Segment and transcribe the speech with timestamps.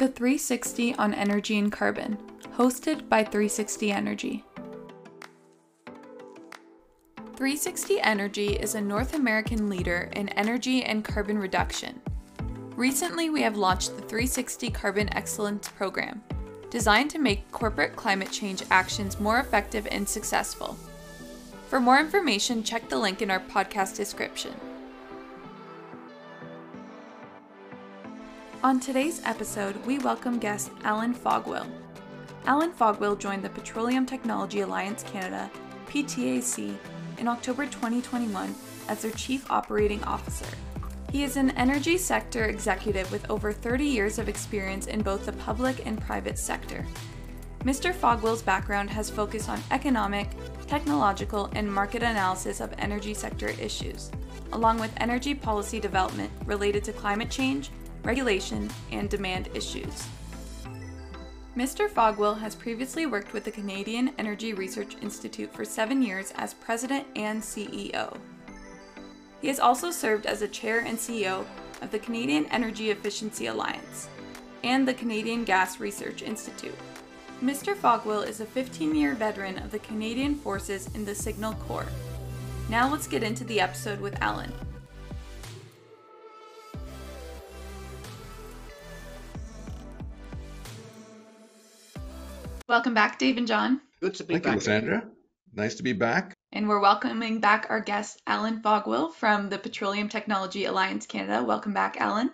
[0.00, 2.16] The 360 on Energy and Carbon,
[2.56, 4.46] hosted by 360 Energy.
[7.36, 12.00] 360 Energy is a North American leader in energy and carbon reduction.
[12.76, 16.22] Recently, we have launched the 360 Carbon Excellence Program,
[16.70, 20.78] designed to make corporate climate change actions more effective and successful.
[21.66, 24.54] For more information, check the link in our podcast description.
[28.62, 31.66] On today's episode, we welcome guest Allan Fogwill.
[32.44, 35.50] Allan Fogwill joined the Petroleum Technology Alliance Canada,
[35.86, 36.76] PTAC,
[37.16, 38.54] in October 2021
[38.88, 40.44] as their Chief Operating Officer.
[41.10, 45.32] He is an energy sector executive with over 30 years of experience in both the
[45.32, 46.84] public and private sector.
[47.60, 47.94] Mr.
[47.94, 50.28] Fogwill's background has focused on economic,
[50.66, 54.10] technological, and market analysis of energy sector issues,
[54.52, 57.70] along with energy policy development related to climate change,
[58.02, 60.06] regulation, and demand issues.
[61.56, 61.88] Mr.
[61.90, 67.06] Fogwill has previously worked with the Canadian Energy Research Institute for seven years as president
[67.16, 68.16] and CEO.
[69.40, 71.44] He has also served as a chair and CEO
[71.82, 74.08] of the Canadian Energy Efficiency Alliance
[74.62, 76.78] and the Canadian Gas Research Institute.
[77.42, 77.74] Mr.
[77.74, 81.88] Fogwill is a 15 year veteran of the Canadian Forces in the Signal Corps.
[82.68, 84.52] Now let's get into the episode with Allan.
[92.70, 93.80] Welcome back, Dave and John.
[94.00, 94.52] Good to be Thank back.
[94.52, 95.08] you, Lysandra.
[95.52, 96.34] Nice to be back.
[96.52, 101.42] And we're welcoming back our guest, Allan Fogwill from the Petroleum Technology Alliance Canada.
[101.42, 102.30] Welcome back, Allan.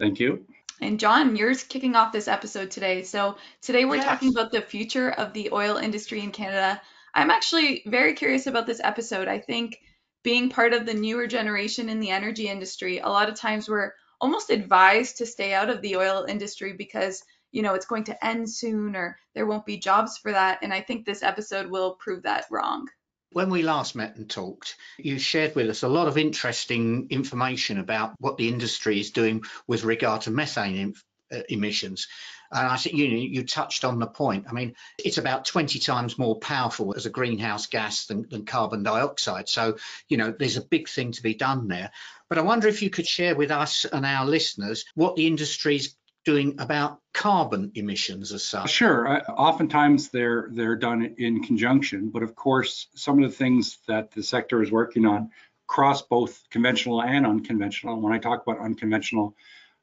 [0.00, 0.46] Thank you.
[0.80, 3.04] And John, you're kicking off this episode today.
[3.04, 4.06] So today we're Yes.
[4.06, 6.82] talking about the future of the oil industry in Canada.
[7.14, 9.28] I'm actually very curious about this episode.
[9.28, 9.78] I think
[10.24, 13.92] being part of the newer generation in the energy industry, a lot of times we're
[14.20, 17.22] almost advised to stay out of the oil industry because
[17.56, 20.58] you know it's going to end soon or there won't be jobs for that.
[20.60, 22.86] And I think this episode will prove that wrong.
[23.30, 27.78] When we last met and talked, you shared with us a lot of interesting information
[27.78, 30.94] about what the industry is doing with regard to methane em-
[31.32, 32.08] uh, emissions.
[32.52, 34.44] And I think you you touched on the point.
[34.50, 38.82] I mean, it's about 20 times more powerful as a greenhouse gas than, than carbon
[38.82, 39.48] dioxide.
[39.48, 39.78] So,
[40.10, 41.90] you know, there's a big thing to be done there.
[42.28, 45.96] But I wonder if you could share with us and our listeners what the industry's
[46.26, 48.70] doing about carbon emissions as such.
[48.70, 49.08] Sure.
[49.08, 54.10] I- Oftentimes they're they're done in conjunction, but of course, some of the things that
[54.10, 55.30] the sector is working on
[55.66, 57.94] cross both conventional and unconventional.
[57.94, 59.34] And when I talk about unconventional,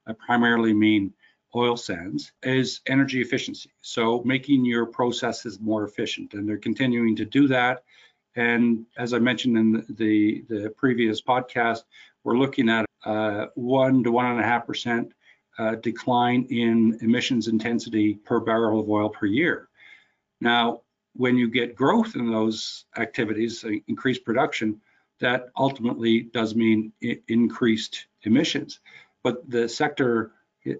[0.05, 1.13] I primarily mean
[1.55, 3.71] oil sands is energy efficiency.
[3.81, 7.83] So making your processes more efficient, and they're continuing to do that.
[8.35, 11.83] And as I mentioned in the the previous podcast,
[12.23, 15.13] we're looking at uh, one to one and a half percent
[15.57, 19.69] uh, decline in emissions intensity per barrel of oil per year.
[20.41, 20.81] Now,
[21.15, 24.81] when you get growth in those activities, uh, increased production,
[25.19, 26.91] that ultimately does mean
[27.27, 28.79] increased emissions.
[29.23, 30.31] But the sector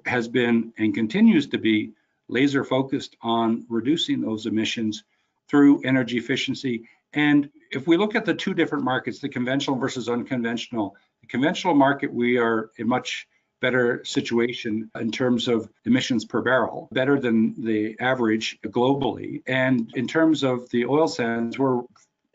[0.05, 1.93] has been and continues to be
[2.27, 5.03] laser focused on reducing those emissions
[5.47, 6.87] through energy efficiency.
[7.13, 11.75] And if we look at the two different markets, the conventional versus unconventional, the conventional
[11.75, 13.27] market, we are in much
[13.63, 19.41] better situation in terms of emissions per barrel, better than the average globally.
[19.47, 21.81] And in terms of the oil sands, we're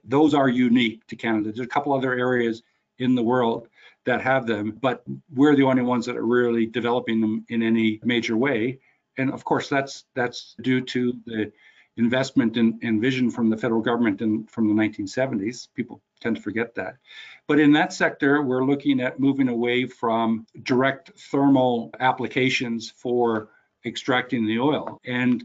[0.04, 1.52] those are unique to Canada.
[1.52, 2.62] There's a couple other areas
[2.98, 3.68] in the world
[4.06, 5.02] that have them, but
[5.34, 8.78] we're the only ones that are really developing them in any major way.
[9.18, 11.52] And of course, that's that's due to the
[11.98, 15.68] investment and, and vision from the federal government and from the 1970s.
[15.74, 16.96] People tend to forget that.
[17.46, 23.48] But in that sector, we're looking at moving away from direct thermal applications for
[23.84, 25.00] extracting the oil.
[25.04, 25.44] And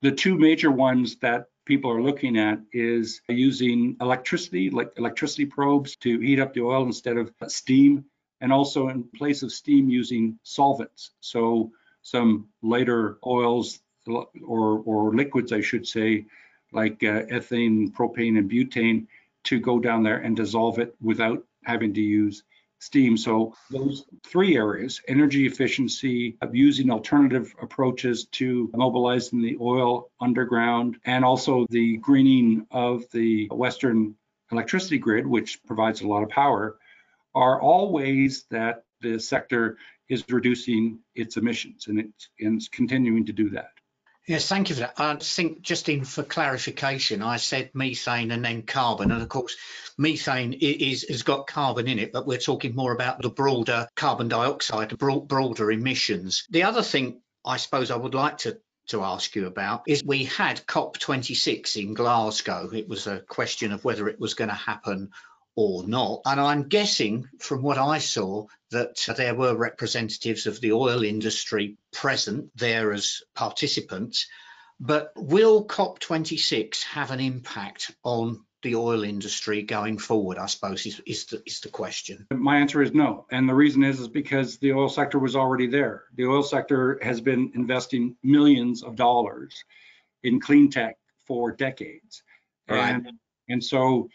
[0.00, 5.96] the two major ones that people are looking at is using electricity, like electricity probes
[5.96, 8.04] to heat up the oil instead of steam,
[8.40, 11.10] and also in place of steam using solvents.
[11.20, 13.80] So some lighter oils
[14.10, 16.26] or, or liquids, I should say,
[16.72, 19.06] like uh, ethane, propane, and butane
[19.44, 22.42] to go down there and dissolve it without having to use
[22.78, 23.16] steam.
[23.16, 31.24] So those three areas, energy efficiency, using alternative approaches to mobilizing the oil underground, and
[31.24, 34.14] also the greening of the Western
[34.50, 36.76] electricity grid, which provides a lot of power,
[37.34, 39.76] are all ways that the sector
[40.08, 43.70] is reducing its emissions and it's, and it's continuing to do that.
[44.30, 44.94] Yes, thank you for that.
[44.96, 49.56] I think just in for clarification, I said methane and then carbon, and of course,
[49.98, 54.28] methane is has got carbon in it, but we're talking more about the broader carbon
[54.28, 56.46] dioxide, broad, broader emissions.
[56.48, 58.60] The other thing I suppose I would like to
[58.90, 62.70] to ask you about is we had COP26 in Glasgow.
[62.72, 65.10] It was a question of whether it was going to happen
[65.56, 66.22] or not.
[66.24, 71.76] And I'm guessing from what I saw that there were representatives of the oil industry
[71.92, 74.26] present there as participants.
[74.78, 81.00] But will COP26 have an impact on the oil industry going forward, I suppose, is,
[81.06, 82.26] is, the, is the question.
[82.30, 83.26] My answer is no.
[83.30, 86.04] And the reason is, is because the oil sector was already there.
[86.14, 89.64] The oil sector has been investing millions of dollars
[90.22, 92.22] in clean tech for decades.
[92.68, 92.90] Right.
[92.90, 93.12] And,
[93.48, 94.08] and so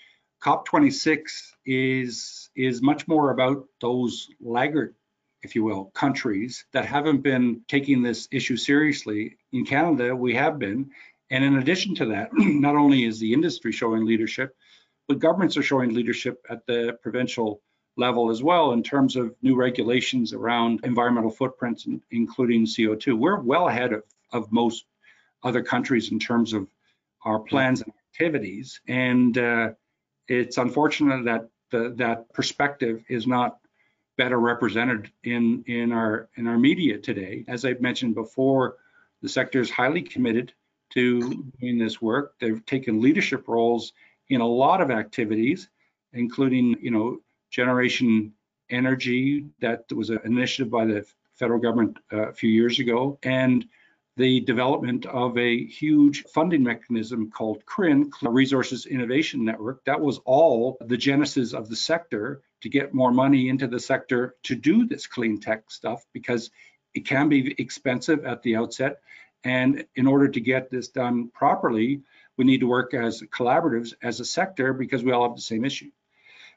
[0.46, 4.94] COP26 is, is much more about those laggard,
[5.42, 9.38] if you will, countries that haven't been taking this issue seriously.
[9.52, 10.92] In Canada, we have been,
[11.32, 14.56] and in addition to that, not only is the industry showing leadership,
[15.08, 17.62] but governments are showing leadership at the provincial
[17.98, 23.18] level as well in terms of new regulations around environmental footprints, including CO2.
[23.18, 24.86] We're well ahead of, of most
[25.42, 26.68] other countries in terms of
[27.24, 28.80] our plans and activities.
[28.88, 29.70] And uh,
[30.27, 33.57] it's unfortunate that the, that perspective is not
[34.18, 37.44] better represented in, in, our, in our media today.
[37.48, 38.77] As I've mentioned before,
[39.22, 40.54] the sector is highly committed
[40.92, 42.36] to doing this work.
[42.39, 43.94] They've taken leadership roles
[44.30, 45.69] in a lot of activities,
[46.13, 47.19] including, you know,
[47.51, 48.33] generation
[48.69, 51.06] energy that was an initiative by the
[51.36, 53.68] federal government uh, a few years ago, and
[54.18, 59.84] the development of a huge funding mechanism called CRIN, Resources Innovation Network.
[59.86, 64.36] That was all the genesis of the sector to get more money into the sector
[64.44, 66.50] to do this clean tech stuff because
[66.94, 69.00] it can be expensive at the outset
[69.46, 72.02] and in order to get this done properly,
[72.36, 75.64] we need to work as collaboratives as a sector because we all have the same
[75.64, 75.92] issue.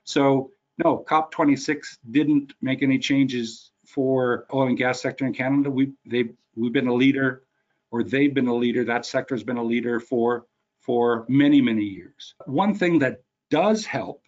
[0.04, 0.52] So
[0.82, 5.70] no, COP26 didn't make any changes for oil and gas sector in Canada.
[5.70, 7.42] We they we've been a leader,
[7.90, 8.84] or they've been a leader.
[8.84, 10.46] That sector has been a leader for
[10.80, 12.34] for many many years.
[12.46, 14.22] One thing that does help,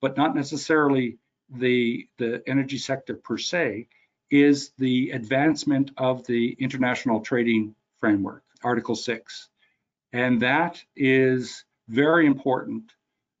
[0.00, 1.18] but not necessarily
[1.50, 3.88] the the energy sector per se,
[4.30, 9.48] is the advancement of the international trading framework, Article 6.
[10.12, 12.92] And that is very important,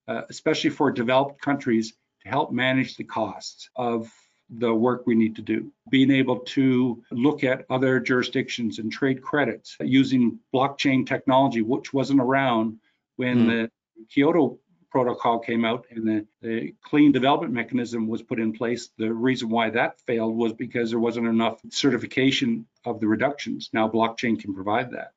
[0.06, 4.10] uh, especially for developed countries to help manage the costs of
[4.58, 5.72] the work we need to do.
[5.90, 12.20] Being able to look at other jurisdictions and trade credits using blockchain technology, which wasn't
[12.20, 12.78] around
[13.16, 13.46] when mm.
[13.46, 13.70] the
[14.10, 14.58] Kyoto
[14.90, 18.90] protocol came out and the, the, clean development mechanism was put in place.
[18.98, 23.70] The reason why that failed was because there wasn't enough certification of the reductions.
[23.72, 25.12] Now blockchain can provide that.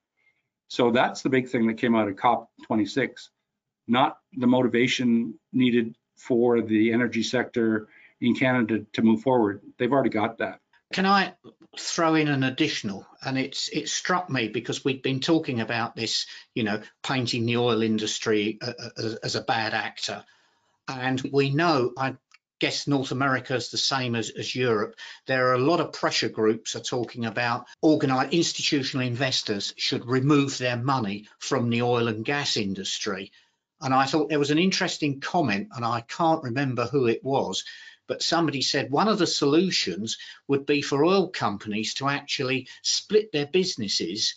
[0.70, 3.30] So that's the big thing that came out of COP26,
[3.88, 7.88] not the motivation needed for the energy sector
[8.26, 9.62] in Canada to move forward.
[9.78, 10.60] They've already got that.
[10.94, 11.34] Can I
[11.78, 13.06] throw in an additional?
[13.24, 17.58] And it's it struck me because we've been talking about this, you know, painting the
[17.58, 20.24] oil industry uh, uh, as, as a bad actor,
[20.88, 22.16] and we know I
[22.60, 24.96] guess North America is the same as, as Europe.
[25.28, 30.58] There are a lot of pressure groups are talking about organized institutional investors should remove
[30.58, 33.32] their money from the oil and gas industry.
[33.82, 37.66] And I thought there was an interesting comment, and I can't remember who it was,
[38.08, 40.18] but somebody said one of the solutions
[40.48, 44.36] would be for oil companies to actually split their businesses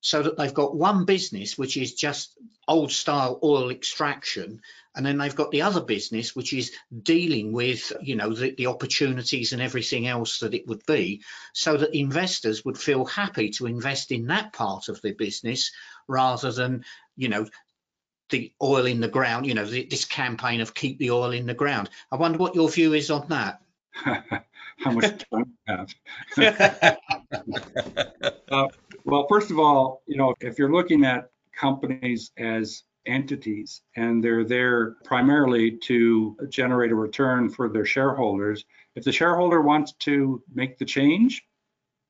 [0.00, 2.36] so that they've got one business which is just
[2.68, 4.60] old style oil extraction
[4.94, 8.66] and then they've got the other business which is dealing with you know the, the,
[8.66, 13.66] opportunities and everything else that it would be so that investors would feel happy to
[13.66, 15.72] invest in that part of their business
[16.08, 16.84] rather than
[17.16, 17.46] you know
[18.30, 21.46] the oil in the ground, you know, the, this campaign of keep the oil in
[21.46, 21.90] the ground.
[22.10, 23.60] I wonder what your view is on that.
[24.78, 25.94] How much time have?
[28.50, 28.68] uh,
[29.04, 34.44] well, first of all, you know, if you're looking at companies as entities and they're
[34.44, 38.64] there primarily to generate a return for their shareholders,
[38.94, 41.46] if the shareholder wants to make the change,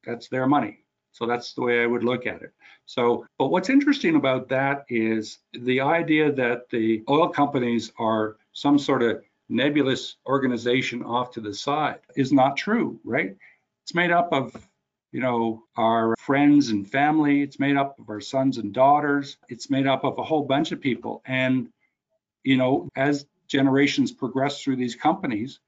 [0.05, 0.81] that's their money.
[1.13, 2.53] So that's the way I would look at it.
[2.87, 8.79] So, but what's interesting about that is the idea that the oil companies are some
[8.79, 13.37] sort of nebulous organization off to the side is not true, right?
[13.83, 14.55] It's made up of,
[15.11, 17.43] you know, our friends and family.
[17.43, 19.37] It's made up of our sons and daughters.
[19.49, 21.23] It's made up of a whole bunch of people.
[21.27, 21.69] And,
[22.45, 25.59] you know, as generations progress through these companies,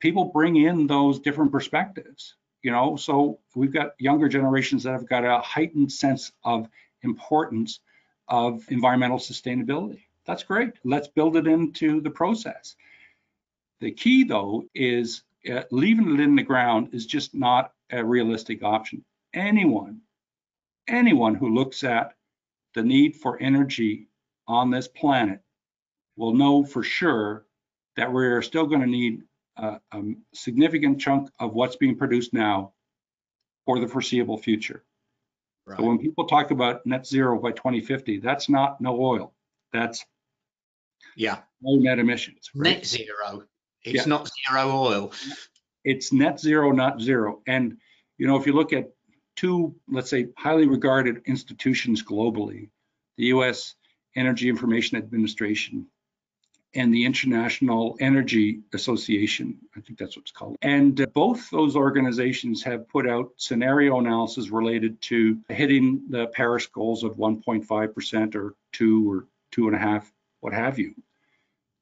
[0.00, 5.08] people bring in those different perspectives you know so we've got younger generations that have
[5.08, 6.66] got a heightened sense of
[7.02, 7.80] importance
[8.26, 10.00] of environmental sustainability.
[10.26, 10.72] That's great.
[10.82, 12.74] Let's build it into the process.
[13.80, 18.64] The key though is uh, leaving it in the ground is just not a realistic
[18.64, 19.04] option.
[19.34, 20.00] Anyone,
[20.88, 22.14] anyone who looks at
[22.74, 24.08] the need for energy
[24.48, 25.40] on this planet
[26.16, 27.44] will know for sure
[27.96, 29.22] that we're still going to need
[29.56, 32.72] a, a significant chunk of what's being produced now
[33.66, 34.84] for the foreseeable future.
[35.66, 35.78] Right.
[35.78, 39.34] So when people talk about net zero by 2050, that's not no oil.
[39.72, 40.04] That's
[41.16, 41.40] Yeah.
[41.62, 42.50] no net emissions.
[42.54, 42.76] right?
[42.76, 43.44] Net zero.
[43.82, 44.04] It's Yeah.
[44.06, 45.12] not zero oil.
[45.84, 47.42] It's net zero, not zero.
[47.46, 47.78] And
[48.18, 48.92] you know, if you look at
[49.36, 52.70] two, let's say, highly regarded institutions globally,
[53.16, 53.74] the U.S.
[54.14, 55.86] Energy Information Administration
[56.74, 60.56] and the International Energy Association, I think that's what it's called.
[60.62, 66.66] And uh, both those organizations have put out scenario analysis related to hitting the Paris
[66.66, 70.94] goals of 1.5% or two or two and a half, what have you.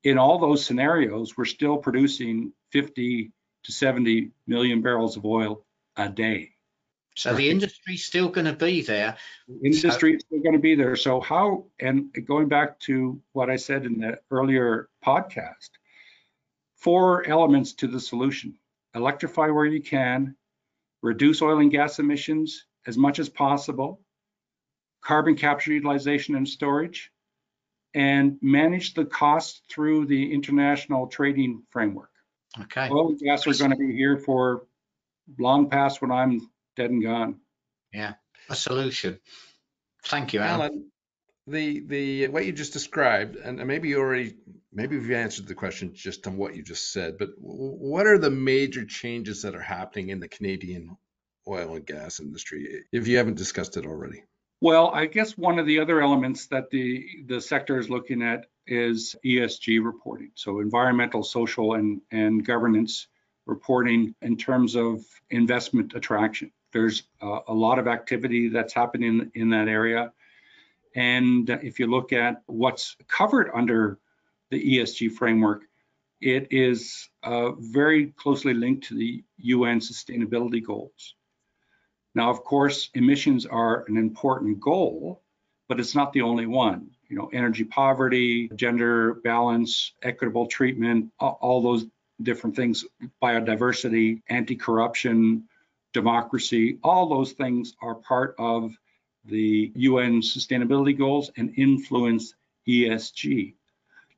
[0.05, 3.31] In all those scenarios, we're still producing 50
[3.65, 5.65] to 70 million barrels of oil
[5.97, 6.52] a day.
[7.15, 9.17] So the industry's still going to be there.
[9.63, 10.97] Industry is still going to be there.
[10.97, 15.71] So how, and going back to what I said in the earlier podcast,
[16.77, 18.55] four elements to the solution.
[18.95, 20.37] Electrify where you can,
[21.03, 24.01] reduce oil and gas emissions as much as possible,
[25.03, 27.11] carbon capture utilization and storage,
[27.95, 32.11] and manage the cost through the international trading framework.
[32.59, 32.89] Okay.
[32.91, 34.67] Oil and gas are going to be here for
[35.39, 37.41] long past when I'm dead and gone.
[37.93, 38.15] Yeah,
[38.49, 39.19] a solution.
[40.05, 40.61] Thank you, Allan.
[40.61, 40.93] Allan,
[41.47, 44.35] the the what you just described, and and maybe you already
[44.73, 48.31] maybe you've answered the question just on what you just said, but what are the
[48.31, 50.97] major changes that are happening in the Canadian
[51.47, 54.23] oil and gas industry, if you haven't discussed it already?
[54.61, 58.47] Well, I guess one of the other elements that the the sector is looking at
[58.67, 60.31] is ESG reporting.
[60.37, 63.09] So environmental, social, and and governance
[63.47, 66.53] reporting in terms of investment attraction.
[66.73, 70.13] There's uh, a lot of activity that's happening in that area.
[70.95, 73.99] And if you look at what's covered under
[74.51, 75.63] the ESG framework,
[76.21, 81.15] it is uh, very closely linked to the UN sustainability goals.
[82.15, 85.23] Now, of course, emissions are an important goal,
[85.69, 86.91] but it's not the only one.
[87.09, 91.87] You know, energy poverty, gender balance, equitable treatment, all, all those
[92.23, 92.85] different things,
[93.23, 95.49] biodiversity, anti-corruption,
[95.93, 98.73] democracy, all those things are part of
[99.25, 102.35] the UN sustainability goals and influence
[102.67, 103.55] ESG.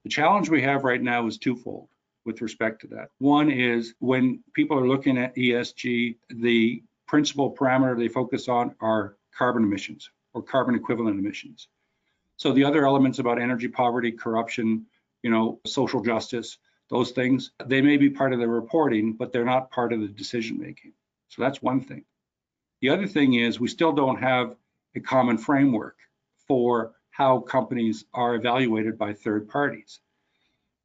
[0.02, 1.88] The challenge we have right now is twofold
[2.25, 3.11] with respect to that.
[3.19, 9.16] One is when people are looking at ESG, the principal parameter they focus on are
[9.37, 11.69] carbon emissions or carbon equivalent emissions.
[12.37, 14.87] So the other elements about energy poverty, corruption,
[15.23, 19.45] you know, social justice, those things, they may be part of the reporting, but they're
[19.45, 20.93] not part of the decision making.
[21.35, 22.05] So that's one thing.
[22.81, 24.55] The other thing is we still don't have
[24.95, 25.97] a common framework
[26.47, 29.99] for how companies are evaluated by third parties.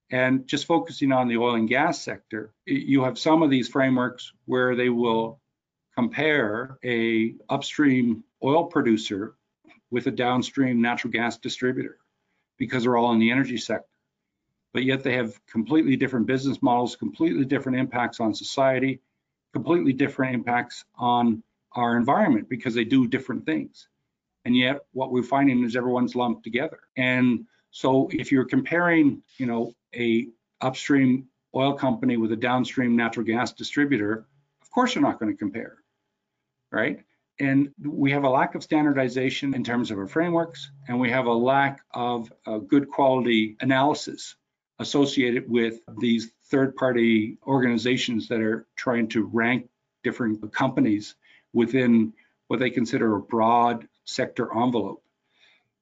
[0.10, 4.34] And just focusing on the oil and gas sector, you have some of these frameworks
[4.46, 5.40] where they will
[5.96, 9.36] compare a upstream oil producer
[9.92, 12.00] with a downstream natural gas distributor
[12.58, 13.86] because they're all in the energy sector.
[14.74, 19.02] But yet they have completely different business models, completely different impacts on society,
[19.54, 23.88] completely different impacts on our environment because they do different things.
[24.46, 26.80] And yet what we're finding is everyone's lumped together.
[26.98, 30.28] And so if you're comparing, you know, a
[30.62, 34.26] upstream oil company with a downstream natural gas distributor,
[34.62, 35.78] of course you're not going to compare,
[36.72, 37.04] right?
[37.40, 41.26] And we have a lack of standardization in terms of our frameworks, and we have
[41.26, 44.36] a lack of uh, good quality analysis
[44.80, 49.70] associated with these third-party organizations that are trying to rank
[50.04, 51.16] different companies
[51.54, 52.14] within
[52.48, 55.04] what they consider a broad sector envelope.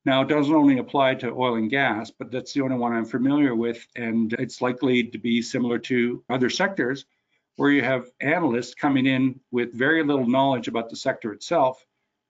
[0.05, 3.05] Now, it doesn't only apply to oil and gas, but that's the only one I'm
[3.05, 7.05] familiar with, and it's likely to be similar to other sectors
[7.57, 11.85] where you have analysts coming in with very little knowledge about the sector itself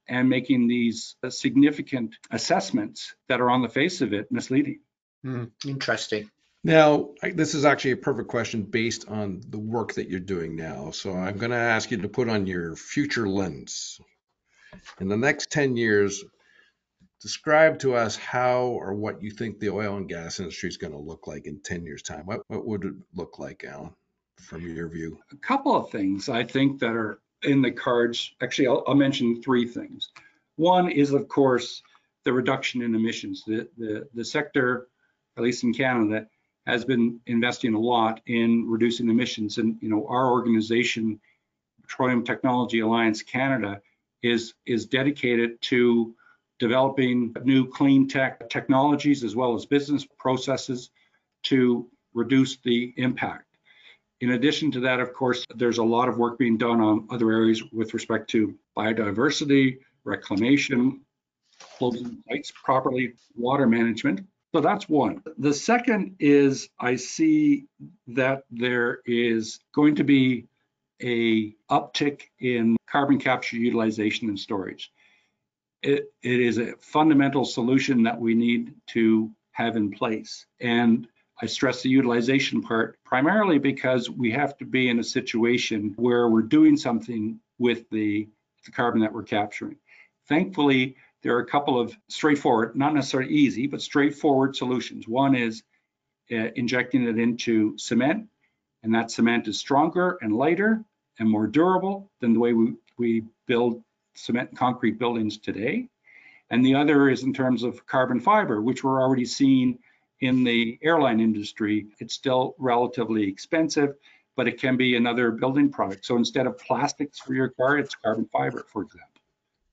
[0.08, 4.80] and making these significant assessments that are on the face of it misleading.
[5.24, 6.32] Hmm, interesting.
[6.64, 10.92] Now, this is actually a perfect question based on the work that you're doing now.
[10.92, 14.00] So I'm going to ask you to put on your future lens.
[15.00, 16.24] In the next 10 years,
[17.22, 20.94] describe to us how or what you think the oil and gas industry is going
[20.94, 22.26] to look like in 10 years' time.
[22.26, 23.94] What, what would it look like, Allan,
[24.38, 25.20] from your view?
[25.32, 28.34] A couple of things I think that are in the cards.
[28.42, 30.10] Actually, I'll, I'll mention three things.
[30.58, 31.82] One is, of course,
[32.26, 33.44] the reduction in emissions.
[33.46, 34.88] The, the, the sector,
[35.38, 36.28] at least in Canada,
[36.68, 39.58] has been investing a lot in reducing emissions.
[39.58, 41.18] And, you know, our organization,
[41.82, 43.82] Petroleum Technology Alliance Canada,
[44.22, 46.14] is, is dedicated to
[46.60, 50.90] developing new clean tech technologies as well as business processes
[51.44, 53.46] to reduce the impact.
[54.20, 57.32] In addition to that, of course, there's a lot of work being done on other
[57.32, 61.00] areas with respect to biodiversity, reclamation,
[61.78, 64.28] closing sites properly, water management.
[64.58, 65.22] So that's one.
[65.38, 67.66] The second is I see
[68.08, 70.48] that there is going to be
[71.00, 74.92] a uptick in carbon capture utilization and storage.
[75.84, 80.48] It, it is a fundamental solution that we need to have in place.
[80.60, 81.08] And
[81.40, 86.30] I stress the utilization part primarily because we have to be in a situation where
[86.30, 88.28] we're doing something with the,
[88.66, 89.78] the carbon that we're capturing.
[90.28, 95.08] Thankfully, there are a couple of straightforward, not necessarily easy, but straightforward solutions.
[95.08, 95.64] One is
[96.32, 98.28] uh, injecting it into cement,
[98.84, 100.84] and that cement is stronger and lighter
[101.20, 103.84] and more durable than the way we, we build
[104.14, 105.88] cement and concrete buildings today.
[106.50, 109.80] And the other is in terms of carbon fiber, which we're already seeing
[110.22, 111.88] in the airline industry.
[112.00, 113.96] It's still relatively expensive,
[114.36, 116.06] but it can be another building product.
[116.06, 119.17] So instead of plastics for your car, it's carbon fiber, for example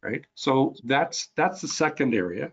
[0.04, 0.24] right?
[0.34, 2.52] So that's that's the second area.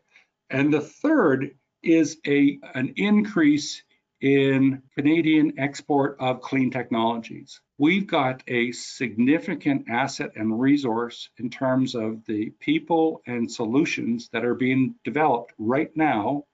[0.50, 1.52] And the third
[1.84, 3.84] is a an increase
[4.22, 7.60] in Canadian export of clean technologies.
[7.80, 14.46] We've got a significant asset and resource in terms of the people and solutions that
[14.46, 16.46] are being developed right now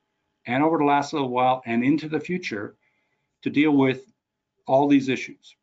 [0.45, 2.77] and over the last little while and into the future
[3.43, 4.01] to deal with
[4.65, 5.55] all these issues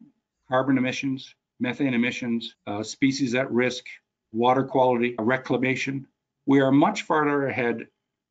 [0.47, 3.87] carbon emissions, methane emissions, uh, species at risk,
[4.35, 6.07] water quality, reclamation.
[6.47, 7.87] We are much farther ahead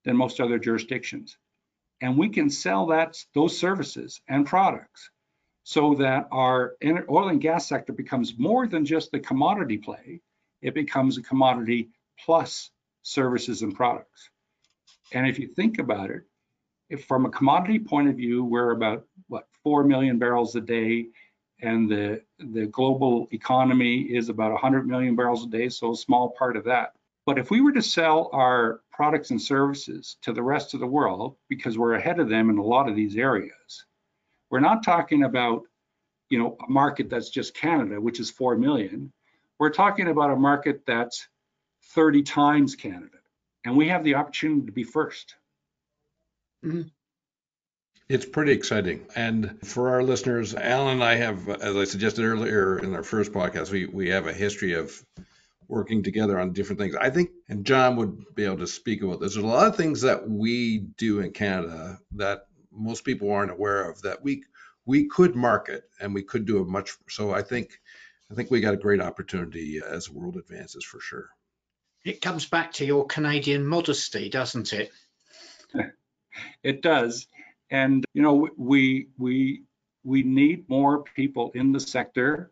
[0.05, 1.37] than most other jurisdictions.
[2.01, 5.09] And we can sell that those services and products
[5.63, 6.75] so that our
[7.09, 10.19] oil and gas sector becomes more than just the commodity play.
[10.61, 12.69] It becomes a commodity plus
[13.03, 14.29] services and products.
[15.13, 16.23] And if you think about it,
[16.89, 21.07] if from a commodity point of view, we're about what 4 million barrels a day
[21.63, 26.29] and the the global economy is about 100 million barrels a day, so a small
[26.29, 26.93] part of that.
[27.25, 30.87] But if we were to sell our products and services to the rest of the
[30.87, 33.85] world, because we're ahead of them in a lot of these areas,
[34.51, 35.63] we're not talking about
[36.29, 39.11] you know a market that's just Canada, which is 4 million.
[39.57, 41.27] We're talking about a market that's
[41.93, 43.19] 30 times Canada,
[43.63, 45.35] and we have the opportunity to be 1st
[46.63, 46.91] mm -hmm.
[48.09, 49.07] It's pretty exciting.
[49.15, 53.31] And for our listeners, Allan and I have, as I suggested earlier in our first
[53.31, 55.03] podcast, we, we have a history of
[55.67, 56.95] working together on different things.
[56.95, 59.33] I think, and John would be able to speak about this.
[59.33, 63.89] There's a lot of things that we do in Canada that most people aren't aware
[63.89, 64.43] of that we
[64.85, 66.91] we could market and we could do a much.
[67.09, 67.79] So I think
[68.31, 71.29] I think we got a great opportunity as the world advances for sure.
[72.03, 74.91] It comes back to your Canadian modesty, doesn't it?
[76.63, 77.27] it does.
[77.69, 79.63] And you know, we we
[80.03, 82.51] we need more people in the sector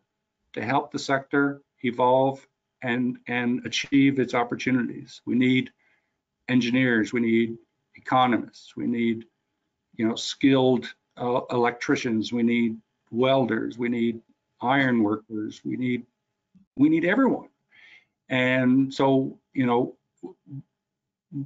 [0.54, 2.46] to help the sector evolve
[2.82, 5.20] and and achieve its opportunities.
[5.26, 5.70] We need
[6.48, 7.56] engineers, we need
[7.94, 9.24] economists, we need
[9.96, 12.78] you know skilled uh, electricians, we need
[13.10, 14.20] welders, we need
[14.60, 16.04] iron workers, we need
[16.76, 17.48] we need everyone.
[18.28, 19.96] And so, you know,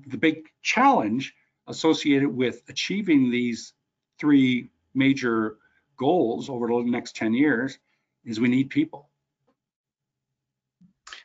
[0.06, 1.34] the big challenge
[1.66, 3.72] associated with achieving these
[4.18, 5.56] three major
[5.96, 7.78] goals over the next 10 years
[8.24, 9.08] is we need people.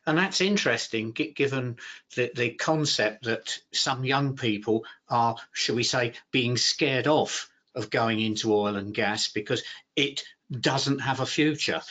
[0.05, 1.77] And that's interesting, given
[2.15, 7.91] the, the concept that some young people are, shall we say, being scared off of
[7.91, 9.63] going into oil and gas because
[9.95, 11.81] it doesn't have a future.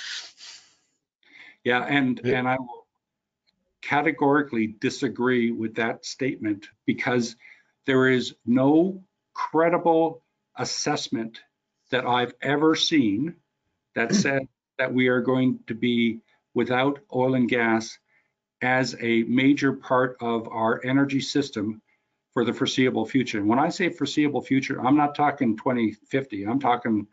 [1.62, 2.38] Yeah, and yeah.
[2.38, 2.86] and I will
[3.80, 7.36] categorically disagree with that statement because
[7.90, 9.02] there is no
[9.34, 10.22] credible
[10.56, 11.40] assessment
[11.90, 13.34] that I've ever seen
[13.96, 14.16] that mm-hmm.
[14.16, 14.48] said
[14.78, 16.20] that we are going to be
[16.54, 17.98] without oil and gas
[18.62, 21.82] as a major part of our energy system
[22.32, 23.38] for the foreseeable future.
[23.38, 27.08] And when I say foreseeable future, I'm not talking 2050, I'm talking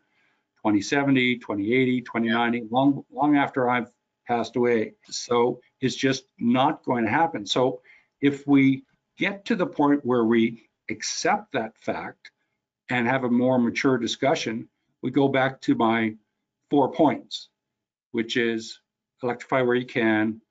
[0.64, 3.90] 2070, 2080, 2090, long, long after I've
[4.28, 4.94] passed away.
[5.10, 7.48] So it's just not going to happen.
[7.48, 7.82] So
[8.22, 8.84] if we
[9.18, 12.32] get to the point where we accept that fact
[12.90, 14.68] and have a more mature discussion,
[15.02, 16.16] we go back to my
[16.70, 17.50] four points,
[18.12, 18.80] which is
[19.24, 20.42] electrify where you can,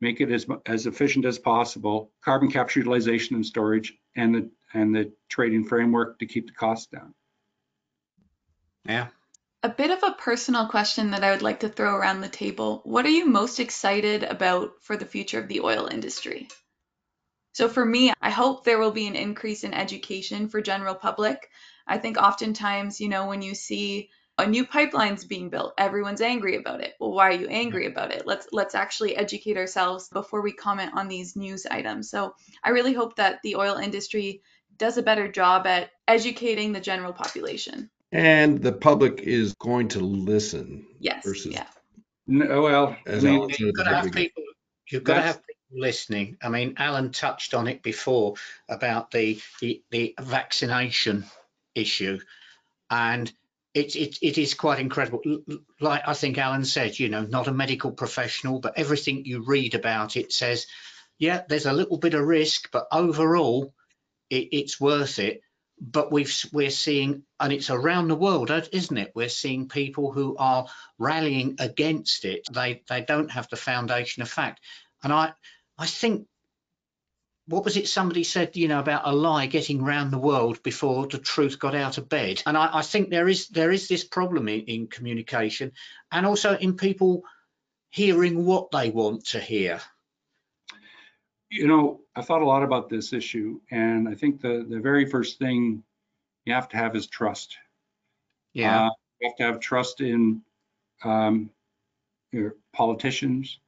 [0.00, 4.94] make it as, as efficient as possible, carbon capture utilization and storage, and the and
[4.94, 7.14] the trading framework to keep the costs down.
[8.84, 9.08] Yeah,
[9.62, 12.82] A bit of a personal question that I would like to throw around the table.
[12.84, 16.48] What are you most excited about for the future of the oil industry?
[17.58, 21.50] So for me, I hope there will be an increase in education for general public.
[21.88, 26.54] I think oftentimes, you know, when you see a new pipeline's being built, everyone's angry
[26.54, 26.94] about it.
[27.00, 28.28] Well, why are you angry about it?
[28.28, 32.08] Let's let's actually educate ourselves before we comment on these news items.
[32.08, 34.40] So I really hope that the oil industry
[34.76, 37.90] does a better job at educating the general population.
[38.12, 40.86] And the public is going to listen.
[41.00, 41.24] Yes.
[41.24, 41.66] Versus, yeah.
[42.28, 44.44] No, oh, well, as I mean, You've at got the to have people.
[44.92, 46.38] You've got to have people listening.
[46.42, 48.34] I mean, Allan touched on it before
[48.68, 51.24] about the the, the vaccination
[51.74, 52.20] issue,
[52.90, 53.32] and
[53.74, 55.20] it, it it is quite incredible.
[55.80, 59.74] Like I think Allan said, you know, not a medical professional, but everything you read
[59.74, 60.66] about it says,
[61.18, 63.74] yeah, there's a little bit of risk, but overall,
[64.30, 65.42] it, it's worth it.
[65.80, 69.12] But we've we're seeing, and it's around the world, uh, isn't it?
[69.14, 70.66] We're seeing people who are
[70.98, 72.42] rallying against it.
[72.52, 74.60] They they don't have the foundation of fact,
[75.04, 75.34] and I
[75.78, 76.26] I think
[77.46, 81.06] what was it somebody said you know about a lie getting round the world before
[81.06, 84.04] the truth got out of bed and i, I think there is there is this
[84.04, 85.72] problem in, in communication
[86.12, 87.22] and also in people
[87.88, 89.80] hearing what they want to hear
[91.50, 95.06] you know, I thought a lot about this issue, and I think the the very
[95.06, 95.82] first thing
[96.44, 97.56] you have to have is trust.
[98.52, 100.42] yeah Uh, you have to have trust in
[101.04, 101.50] um,
[102.32, 103.58] your politicians.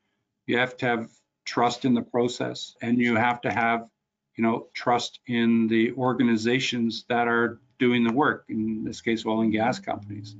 [0.46, 1.10] You have to have
[1.50, 3.88] trust in the process, and you have to have,
[4.36, 8.44] you know, trust in the organizations that are doing the work.
[8.48, 10.36] In this case, oil and gas companies.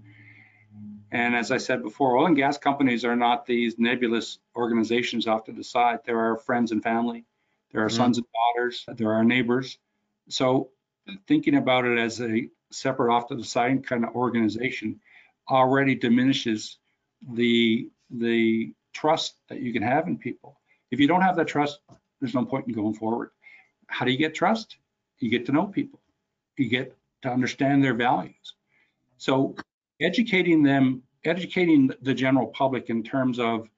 [1.11, 5.43] And as I said before, oil and gas companies are not these nebulous organizations off
[5.47, 5.99] to the side.
[6.05, 7.25] There are friends and family,
[7.73, 7.97] there are Mhm.
[7.97, 9.79] sons and daughters, there are neighbors.
[10.29, 10.71] So
[11.27, 15.01] thinking about it as a separate off to the side kind of organization
[15.49, 16.79] already diminishes
[17.35, 20.60] the the trust that you can have in people.
[20.91, 21.81] If you don't have that trust,
[22.21, 23.31] there's no point in going forward.
[23.87, 24.77] How do you get trust?
[25.19, 26.01] You get to know people.
[26.57, 28.55] You get to understand their values.
[29.19, 29.55] So
[30.01, 33.69] educating them, educating the general public in terms of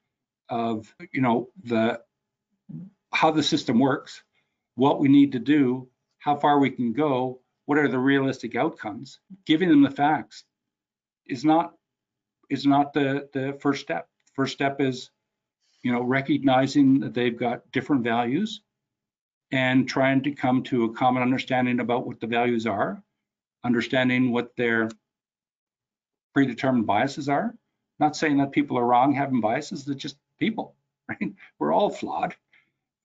[0.49, 2.01] of you know the
[3.13, 4.23] how the system works,
[4.75, 9.21] what we need to do, how far we can go, what are the realistic outcomes,
[9.47, 10.45] giving them the facts
[11.27, 11.75] is not
[12.51, 14.09] is not the the first step.
[14.35, 15.11] First step is
[15.83, 18.61] you know recognizing that they've got different values
[19.53, 23.03] and trying to come to a common understanding about what the values are,
[23.65, 24.89] understanding what their
[26.35, 27.55] predetermined biases are.
[28.01, 30.75] Not saying that people are wrong having biases, they're just people,
[31.09, 31.33] right?
[31.59, 32.35] We're all flawed.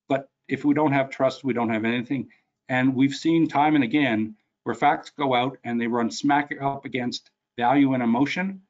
[0.07, 2.29] But if we don't have trust, we don't have anything.
[2.69, 6.85] And we've seen time and again where facts go out and they run smack up
[6.85, 8.61] against value and emotion.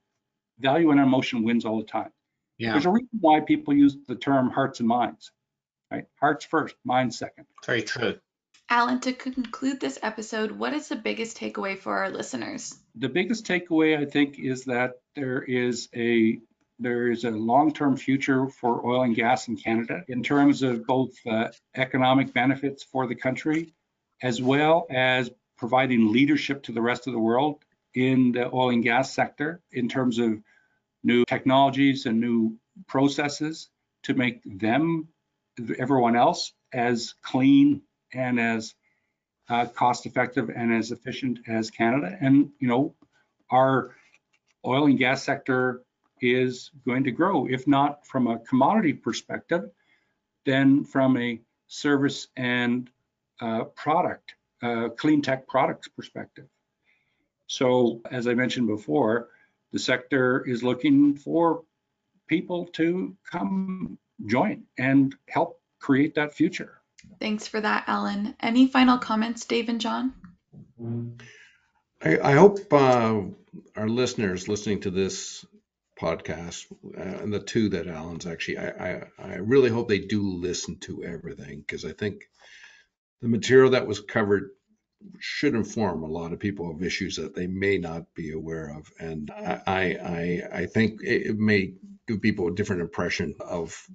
[0.60, 2.12] Value and emotion wins all the time.
[2.58, 5.32] Yeah There's a reason why people use the term hearts and minds,
[5.92, 6.06] right?
[6.20, 7.46] Hearts first, minds second.
[7.66, 8.18] very true
[8.70, 12.76] Allan, to conclude this episode, what is the biggest takeaway for our listeners?
[13.00, 16.40] the biggest takeaway I think is that there is a
[16.80, 21.12] there is a long-term future for oil and gas in Canada in terms of both
[21.26, 23.74] uh, economic benefits for the country
[24.22, 27.64] as well as providing leadership to the rest of the world
[27.96, 30.40] in the oil and gas sector in terms of
[31.08, 33.70] new technologies and new processes
[34.04, 35.08] to make them
[35.80, 37.82] everyone else as clean
[38.14, 38.76] and as
[39.50, 42.18] uh, cost effective and as efficient as Canada.
[42.20, 42.94] And, you know,
[43.50, 43.96] our
[44.66, 45.84] oil and gas sector
[46.22, 49.64] is going to grow, if not from a commodity perspective,
[50.46, 52.90] then from a service and
[53.40, 56.48] uh, product, uh, clean tech products perspective.
[57.48, 59.30] So, as I mentioned before,
[59.72, 61.64] the sector is looking for
[62.28, 66.82] people to come join and help create that future.
[67.20, 68.36] Thanks for that, Allan.
[68.40, 70.14] Any final comments, Dave and John?
[72.04, 73.22] I, I hope uh,
[73.76, 75.46] our listeners listening to this
[76.00, 76.66] podcast
[76.98, 80.78] uh, and the two that Allan's actually, I, I, I really hope they do listen
[80.80, 82.30] to everything because I think
[83.22, 84.52] the material that was covered
[85.20, 88.92] should inform a lot of people of issues that they may not be aware of.
[89.00, 89.62] And I,
[90.54, 91.74] I, I think it it may
[92.08, 93.88] give people a different impression of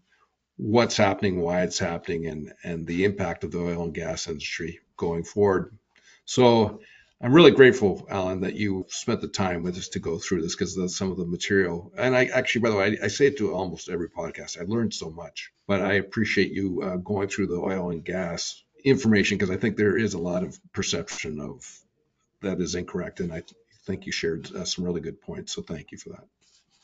[0.56, 4.80] what's happening, why it's happening, and, and the impact of the oil and gas industry
[4.96, 5.76] going forward.
[6.24, 6.80] So
[7.20, 10.54] I'm really grateful, Allan, that you spent the time with us to go through this
[10.54, 11.92] because some of the material.
[11.96, 14.60] And I actually, by the way, I, I say it to almost every podcast.
[14.60, 18.61] I learned so much, but I appreciate you uh, going through the oil and gas
[18.84, 21.66] information because I think there is a lot of perception of
[22.42, 23.20] that is incorrect.
[23.20, 23.42] And I
[23.84, 25.52] think you shared uh, some really good points.
[25.52, 26.24] So thank you for that.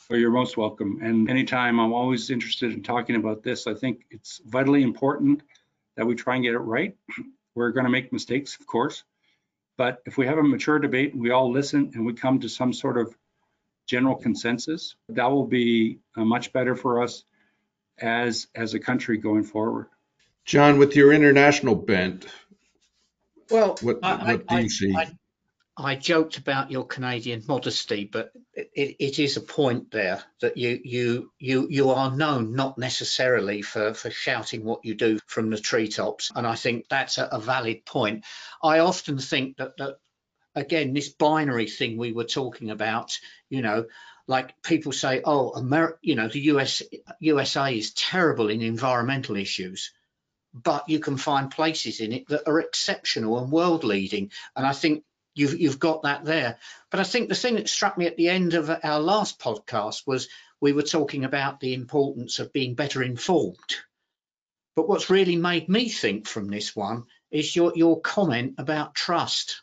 [0.09, 1.01] Well, you're most welcome.
[1.03, 5.43] And anytime I'm always interested in talking about this, I think it's vitally important
[5.97, 6.97] that we try and get it right.
[7.55, 9.05] We're going to make mistakes, of course.
[9.77, 12.73] But if we have a mature debate, we all listen and we come to some
[12.73, 13.15] sort of
[13.87, 17.25] general consensus, that will be uh, much better for us
[17.99, 19.89] as as a country going forward.
[20.49, 22.25] John, with your international bent,
[23.51, 24.97] Well, what, I, what do I, you see?
[24.97, 25.13] I,
[25.77, 30.81] I joked about your Canadian modesty, but it, it is a point there that you
[30.83, 35.59] you you you are known not necessarily for for shouting what you do from the
[35.59, 38.25] treetops, and I think that's a, a valid point.
[38.63, 39.97] I often think that that
[40.55, 43.19] again this binary thing we were talking about,
[43.51, 43.85] you know,
[44.27, 46.83] like people say, oh, America, you know, the US
[47.21, 49.93] USA is terrible in environmental issues
[50.55, 54.31] but you can find places in it that are exceptional and world leading.
[54.57, 56.59] And I think you've you've got that there.
[56.91, 60.07] But I think the thing that struck me at the end of our last podcast
[60.07, 60.29] was
[60.61, 63.77] we were talking about the importance of being better informed.
[64.75, 69.63] But what's really made me think from this one is your your comment about trust.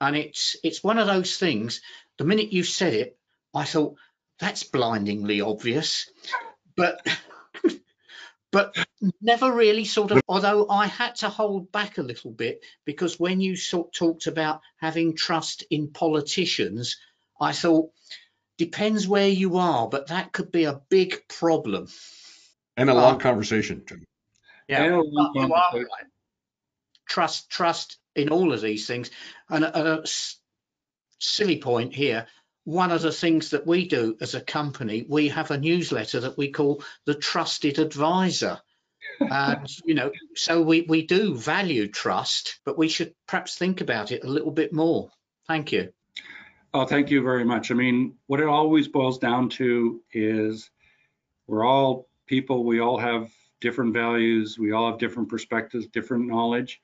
[0.00, 1.80] And it's it's one of those things,
[2.18, 3.18] the minute you said it,
[3.54, 3.96] I thought
[4.38, 6.10] that's blindingly obvious.
[6.76, 7.04] But
[8.50, 8.74] but
[9.20, 13.40] never really sort of although i had to hold back a little bit because when
[13.40, 16.96] you sort talked about having trust in politicians
[17.40, 17.90] i thought
[18.56, 21.86] depends where you are but that could be a big problem
[22.76, 24.04] and a long conversation, John.
[24.68, 25.88] yeah And a long you are conversation.
[25.92, 26.06] right.
[27.08, 29.10] trust trust in all of these things
[29.48, 30.04] and a
[31.18, 32.26] silly point here
[32.68, 36.36] one of the things that we do as a company we have a newsletter that
[36.36, 38.60] we call the trusted advisor.
[39.20, 44.12] And you know so we we do value trust but we should perhaps think about
[44.12, 45.10] it a little bit more.
[45.46, 45.94] Thank you.
[46.74, 47.70] Oh, thank you very much.
[47.70, 50.70] I mean, what it always boils down to is
[51.46, 56.82] we're all people, we all have different values, we all have different perspectives, different knowledge,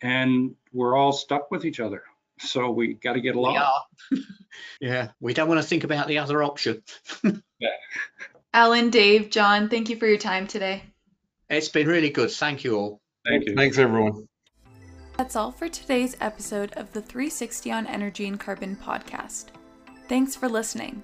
[0.00, 2.04] and we're all stuck with each other.
[2.38, 3.62] So we got to get along.
[4.82, 6.82] are yeah we don't want to think about the other option
[7.24, 7.68] yeah.
[8.52, 10.82] Allan, Dave, John, thank you for your time today.
[11.48, 13.54] it's been really good thank you all Thank you.
[13.54, 14.26] Thanks, everyone.
[15.16, 19.46] That's all for today's episode of the 360 on Energy and Carbon podcast.
[20.08, 21.02] Thanks for listening.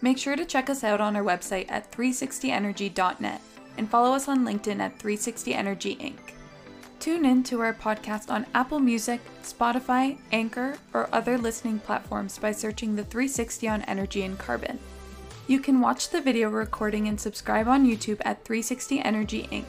[0.00, 3.40] Make sure to check us out on our website at 360energy.net
[3.76, 6.18] and follow us on LinkedIn at 360energy Inc.
[7.00, 12.50] Tune in to our podcast on Apple Music, Spotify, Anchor, or other listening platforms by
[12.50, 14.80] searching the 360 on Energy and Carbon.
[15.46, 19.64] You can watch the video recording and subscribe on YouTube at 360 Energy Inc.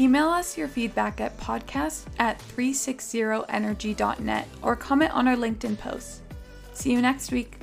[0.00, 6.22] Email us your feedback at podcast at 360energy.net or comment on our LinkedIn post.
[6.72, 7.58] See you next week.